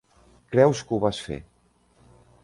[0.53, 1.37] Creus que ho vas fer.